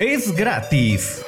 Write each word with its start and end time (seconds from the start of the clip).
Es 0.00 0.34
gratis. 0.34 1.24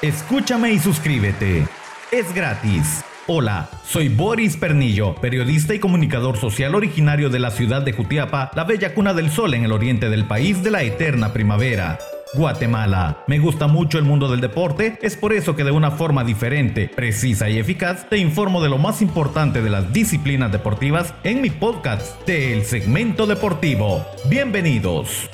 Escúchame 0.00 0.72
y 0.72 0.78
suscríbete. 0.78 1.66
Es 2.10 2.34
gratis. 2.34 3.04
Hola, 3.26 3.68
soy 3.84 4.08
Boris 4.08 4.56
Pernillo, 4.56 5.14
periodista 5.16 5.74
y 5.74 5.80
comunicador 5.80 6.38
social 6.38 6.74
originario 6.74 7.28
de 7.28 7.40
la 7.40 7.50
ciudad 7.50 7.82
de 7.82 7.92
Jutiapa, 7.92 8.52
la 8.54 8.64
bella 8.64 8.94
cuna 8.94 9.12
del 9.12 9.30
sol 9.30 9.52
en 9.52 9.64
el 9.64 9.72
oriente 9.72 10.08
del 10.08 10.24
país 10.24 10.62
de 10.62 10.70
la 10.70 10.82
eterna 10.82 11.34
primavera. 11.34 11.98
Guatemala. 12.32 13.22
Me 13.26 13.38
gusta 13.38 13.66
mucho 13.66 13.98
el 13.98 14.04
mundo 14.04 14.28
del 14.28 14.40
deporte, 14.40 14.98
es 15.02 15.14
por 15.14 15.34
eso 15.34 15.54
que 15.54 15.64
de 15.64 15.72
una 15.72 15.90
forma 15.90 16.24
diferente, 16.24 16.88
precisa 16.88 17.50
y 17.50 17.58
eficaz 17.58 18.08
te 18.08 18.16
informo 18.16 18.62
de 18.62 18.70
lo 18.70 18.78
más 18.78 19.02
importante 19.02 19.60
de 19.60 19.68
las 19.68 19.92
disciplinas 19.92 20.50
deportivas 20.50 21.12
en 21.22 21.42
mi 21.42 21.50
podcast 21.50 22.26
de 22.26 22.54
El 22.54 22.64
Segmento 22.64 23.26
Deportivo. 23.26 24.06
Bienvenidos. 24.30 25.28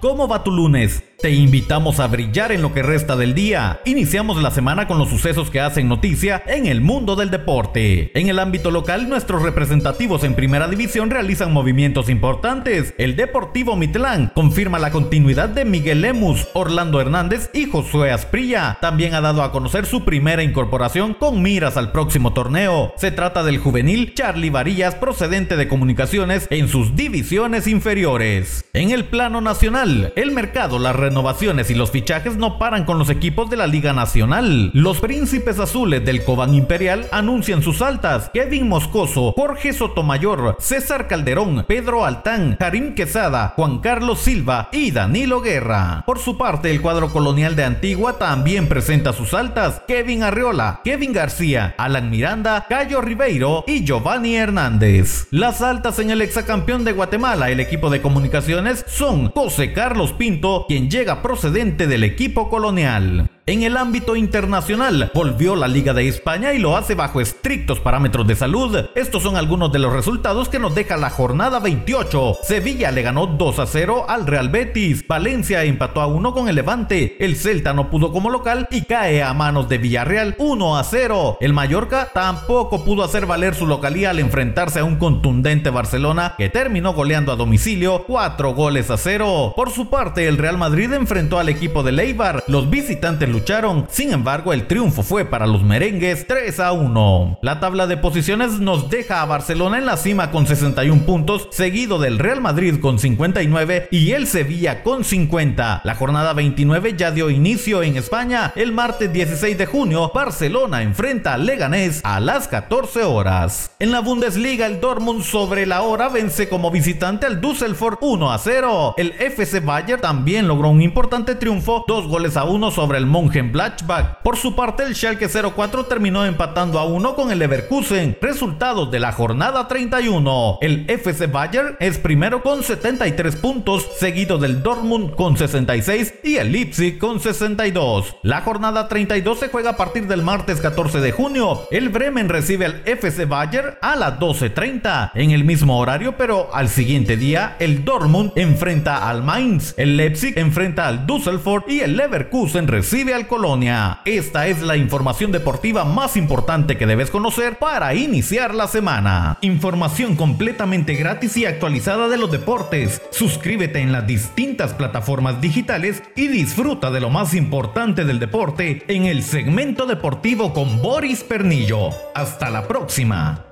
¿Cómo 0.00 0.26
va 0.26 0.42
tu 0.42 0.50
lunes? 0.50 1.05
Te 1.26 1.32
invitamos 1.32 1.98
a 1.98 2.06
brillar 2.06 2.52
en 2.52 2.62
lo 2.62 2.72
que 2.72 2.84
resta 2.84 3.16
del 3.16 3.34
día. 3.34 3.80
Iniciamos 3.84 4.40
la 4.40 4.52
semana 4.52 4.86
con 4.86 4.96
los 4.96 5.08
sucesos 5.08 5.50
que 5.50 5.58
hacen 5.58 5.88
noticia 5.88 6.40
en 6.46 6.66
el 6.66 6.80
mundo 6.80 7.16
del 7.16 7.32
deporte. 7.32 8.12
En 8.16 8.28
el 8.28 8.38
ámbito 8.38 8.70
local, 8.70 9.08
nuestros 9.08 9.42
representativos 9.42 10.22
en 10.22 10.34
primera 10.34 10.68
división 10.68 11.10
realizan 11.10 11.52
movimientos 11.52 12.08
importantes. 12.10 12.94
El 12.96 13.16
Deportivo 13.16 13.74
Mitlán 13.74 14.30
confirma 14.36 14.78
la 14.78 14.92
continuidad 14.92 15.48
de 15.48 15.64
Miguel 15.64 16.02
Lemus, 16.02 16.46
Orlando 16.54 17.00
Hernández 17.00 17.50
y 17.52 17.64
Josué 17.64 18.12
Asprilla. 18.12 18.78
También 18.80 19.14
ha 19.14 19.20
dado 19.20 19.42
a 19.42 19.50
conocer 19.50 19.84
su 19.84 20.04
primera 20.04 20.44
incorporación 20.44 21.12
con 21.12 21.42
miras 21.42 21.76
al 21.76 21.90
próximo 21.90 22.34
torneo. 22.34 22.94
Se 22.98 23.10
trata 23.10 23.42
del 23.42 23.58
juvenil 23.58 24.14
Charlie 24.14 24.50
Varillas 24.50 24.94
procedente 24.94 25.56
de 25.56 25.66
comunicaciones 25.66 26.46
en 26.50 26.68
sus 26.68 26.94
divisiones 26.94 27.66
inferiores. 27.66 28.64
En 28.74 28.92
el 28.92 29.06
plano 29.06 29.40
nacional, 29.40 30.12
el 30.14 30.30
mercado 30.30 30.78
la 30.78 30.92
renovaciones 31.16 31.70
y 31.70 31.74
los 31.74 31.92
fichajes 31.92 32.36
no 32.36 32.58
paran 32.58 32.84
con 32.84 32.98
los 32.98 33.08
equipos 33.08 33.48
de 33.48 33.56
la 33.56 33.66
Liga 33.66 33.94
Nacional. 33.94 34.70
Los 34.74 35.00
príncipes 35.00 35.58
azules 35.58 36.04
del 36.04 36.22
Cobán 36.22 36.52
Imperial 36.52 37.06
anuncian 37.10 37.62
sus 37.62 37.80
altas. 37.80 38.30
Kevin 38.34 38.68
Moscoso, 38.68 39.32
Jorge 39.32 39.72
Sotomayor, 39.72 40.56
César 40.58 41.08
Calderón, 41.08 41.64
Pedro 41.66 42.04
Altán, 42.04 42.56
Karim 42.58 42.94
Quesada, 42.94 43.54
Juan 43.56 43.78
Carlos 43.78 44.18
Silva 44.18 44.68
y 44.72 44.90
Danilo 44.90 45.40
Guerra. 45.40 46.02
Por 46.04 46.18
su 46.18 46.36
parte, 46.36 46.70
el 46.70 46.82
cuadro 46.82 47.10
colonial 47.10 47.56
de 47.56 47.64
Antigua 47.64 48.18
también 48.18 48.68
presenta 48.68 49.14
sus 49.14 49.32
altas. 49.32 49.80
Kevin 49.88 50.22
Arriola, 50.22 50.82
Kevin 50.84 51.14
García, 51.14 51.74
Alan 51.78 52.10
Miranda, 52.10 52.66
Cayo 52.68 53.00
Ribeiro 53.00 53.64
y 53.66 53.86
Giovanni 53.86 54.36
Hernández. 54.36 55.28
Las 55.30 55.62
altas 55.62 55.98
en 55.98 56.10
el 56.10 56.20
exacampeón 56.20 56.84
de 56.84 56.92
Guatemala, 56.92 57.50
el 57.50 57.60
equipo 57.60 57.88
de 57.88 58.02
comunicaciones, 58.02 58.84
son 58.86 59.30
José 59.30 59.72
Carlos 59.72 60.12
Pinto, 60.12 60.66
quien 60.68 60.90
llega 60.96 61.20
procedente 61.20 61.86
del 61.86 62.04
equipo 62.04 62.48
colonial. 62.48 63.28
En 63.48 63.62
el 63.62 63.76
ámbito 63.76 64.16
internacional, 64.16 65.12
volvió 65.14 65.54
la 65.54 65.68
Liga 65.68 65.94
de 65.94 66.08
España 66.08 66.52
y 66.52 66.58
lo 66.58 66.76
hace 66.76 66.96
bajo 66.96 67.20
estrictos 67.20 67.78
parámetros 67.78 68.26
de 68.26 68.34
salud. 68.34 68.86
Estos 68.96 69.22
son 69.22 69.36
algunos 69.36 69.70
de 69.70 69.78
los 69.78 69.92
resultados 69.92 70.48
que 70.48 70.58
nos 70.58 70.74
deja 70.74 70.96
la 70.96 71.10
jornada 71.10 71.60
28. 71.60 72.38
Sevilla 72.42 72.90
le 72.90 73.02
ganó 73.02 73.28
2 73.28 73.60
a 73.60 73.66
0 73.66 74.06
al 74.08 74.26
Real 74.26 74.48
Betis. 74.48 75.06
Valencia 75.06 75.62
empató 75.62 76.00
a 76.00 76.08
1 76.08 76.34
con 76.34 76.48
el 76.48 76.56
Levante. 76.56 77.16
El 77.24 77.36
Celta 77.36 77.72
no 77.72 77.88
pudo 77.88 78.10
como 78.10 78.30
local 78.30 78.66
y 78.72 78.82
cae 78.82 79.22
a 79.22 79.32
manos 79.32 79.68
de 79.68 79.78
Villarreal 79.78 80.34
1 80.38 80.76
a 80.76 80.82
0. 80.82 81.38
El 81.40 81.52
Mallorca 81.52 82.10
tampoco 82.12 82.84
pudo 82.84 83.04
hacer 83.04 83.26
valer 83.26 83.54
su 83.54 83.68
localía 83.68 84.10
al 84.10 84.18
enfrentarse 84.18 84.80
a 84.80 84.84
un 84.84 84.96
contundente 84.96 85.70
Barcelona 85.70 86.34
que 86.36 86.48
terminó 86.48 86.94
goleando 86.94 87.30
a 87.30 87.36
domicilio 87.36 88.06
4 88.08 88.54
goles 88.54 88.90
a 88.90 88.96
0. 88.96 89.52
Por 89.54 89.70
su 89.70 89.88
parte, 89.88 90.26
el 90.26 90.36
Real 90.36 90.58
Madrid 90.58 90.92
enfrentó 90.92 91.38
al 91.38 91.48
equipo 91.48 91.84
de 91.84 91.92
Leibar. 91.92 92.42
Los 92.48 92.68
visitantes 92.70 93.35
lucharon. 93.36 93.86
Sin 93.90 94.12
embargo, 94.12 94.54
el 94.54 94.66
triunfo 94.66 95.02
fue 95.02 95.26
para 95.26 95.46
los 95.46 95.62
merengues 95.62 96.26
3 96.26 96.58
a 96.60 96.72
1. 96.72 97.38
La 97.42 97.60
tabla 97.60 97.86
de 97.86 97.98
posiciones 97.98 98.60
nos 98.60 98.88
deja 98.88 99.20
a 99.20 99.26
Barcelona 99.26 99.76
en 99.76 99.84
la 99.84 99.98
cima 99.98 100.30
con 100.30 100.46
61 100.46 101.02
puntos, 101.02 101.48
seguido 101.50 101.98
del 101.98 102.18
Real 102.18 102.40
Madrid 102.40 102.80
con 102.80 102.98
59 102.98 103.88
y 103.90 104.12
el 104.12 104.26
Sevilla 104.26 104.82
con 104.82 105.04
50. 105.04 105.82
La 105.84 105.94
jornada 105.94 106.32
29 106.32 106.94
ya 106.96 107.10
dio 107.10 107.28
inicio 107.28 107.82
en 107.82 107.98
España. 107.98 108.52
El 108.56 108.72
martes 108.72 109.12
16 109.12 109.58
de 109.58 109.66
junio, 109.66 110.10
Barcelona 110.14 110.80
enfrenta 110.80 111.34
a 111.34 111.38
Leganés 111.38 112.00
a 112.04 112.20
las 112.20 112.48
14 112.48 113.04
horas. 113.04 113.72
En 113.78 113.92
la 113.92 114.00
Bundesliga, 114.00 114.64
el 114.64 114.80
Dortmund 114.80 115.22
sobre 115.22 115.66
la 115.66 115.82
hora 115.82 116.08
vence 116.08 116.48
como 116.48 116.70
visitante 116.70 117.26
al 117.26 117.42
Düsseldorf 117.42 117.98
1 118.00 118.32
a 118.32 118.38
0. 118.38 118.94
El 118.96 119.10
FC 119.18 119.60
Bayern 119.60 120.00
también 120.00 120.48
logró 120.48 120.70
un 120.70 120.80
importante 120.80 121.34
triunfo, 121.34 121.84
dos 121.86 122.06
goles 122.06 122.38
a 122.38 122.44
uno 122.44 122.70
sobre 122.70 122.96
el 122.96 123.04
Mon 123.04 123.25
Blackback. 123.28 124.22
Por 124.22 124.36
su 124.36 124.54
parte, 124.54 124.84
el 124.84 124.94
Schalke 124.94 125.28
04 125.28 125.86
terminó 125.86 126.24
empatando 126.24 126.78
a 126.78 126.84
uno 126.84 127.14
con 127.14 127.30
el 127.30 127.38
Leverkusen. 127.38 128.16
Resultados 128.20 128.90
de 128.90 129.00
la 129.00 129.12
jornada 129.12 129.68
31. 129.68 130.58
El 130.60 130.88
FC 130.88 131.26
Bayern 131.26 131.76
es 131.80 131.98
primero 131.98 132.42
con 132.42 132.62
73 132.62 133.36
puntos, 133.36 133.86
seguido 133.98 134.38
del 134.38 134.62
Dortmund 134.62 135.14
con 135.14 135.36
66 135.36 136.14
y 136.22 136.36
el 136.36 136.52
Leipzig 136.52 136.98
con 136.98 137.20
62. 137.20 138.16
La 138.22 138.40
jornada 138.40 138.88
32 138.88 139.38
se 139.40 139.48
juega 139.48 139.70
a 139.70 139.76
partir 139.76 140.06
del 140.06 140.22
martes 140.22 140.60
14 140.60 141.00
de 141.00 141.12
junio. 141.12 141.66
El 141.70 141.88
Bremen 141.88 142.28
recibe 142.28 142.66
al 142.66 142.82
FC 142.84 143.24
Bayern 143.24 143.74
a 143.82 143.96
las 143.96 144.18
12.30 144.18 145.10
en 145.14 145.30
el 145.30 145.44
mismo 145.44 145.78
horario, 145.78 146.16
pero 146.16 146.48
al 146.54 146.68
siguiente 146.68 147.16
día 147.16 147.56
el 147.58 147.84
Dortmund 147.84 148.32
enfrenta 148.36 149.08
al 149.08 149.22
Mainz, 149.22 149.74
el 149.76 149.96
Leipzig 149.96 150.38
enfrenta 150.38 150.86
al 150.86 151.06
Düsseldorf 151.06 151.68
y 151.68 151.80
el 151.80 151.96
Leverkusen 151.96 152.68
recibe 152.68 153.14
Colonia. 153.24 154.00
Esta 154.04 154.46
es 154.46 154.60
la 154.60 154.76
información 154.76 155.32
deportiva 155.32 155.84
más 155.84 156.16
importante 156.16 156.76
que 156.76 156.86
debes 156.86 157.10
conocer 157.10 157.58
para 157.58 157.94
iniciar 157.94 158.54
la 158.54 158.68
semana. 158.68 159.38
Información 159.40 160.14
completamente 160.16 160.94
gratis 160.94 161.36
y 161.38 161.46
actualizada 161.46 162.08
de 162.08 162.18
los 162.18 162.30
deportes. 162.30 163.00
Suscríbete 163.10 163.80
en 163.80 163.92
las 163.92 164.06
distintas 164.06 164.74
plataformas 164.74 165.40
digitales 165.40 166.02
y 166.14 166.28
disfruta 166.28 166.90
de 166.90 167.00
lo 167.00 167.08
más 167.08 167.32
importante 167.32 168.04
del 168.04 168.18
deporte 168.18 168.84
en 168.88 169.06
el 169.06 169.22
segmento 169.22 169.86
deportivo 169.86 170.52
con 170.52 170.82
Boris 170.82 171.24
Pernillo. 171.24 171.88
Hasta 172.14 172.50
la 172.50 172.68
próxima. 172.68 173.45